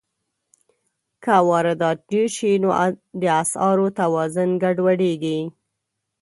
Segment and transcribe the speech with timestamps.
[1.23, 2.69] که واردات ډېر شي، نو
[3.21, 5.39] د اسعارو توازن ګډوډېږي.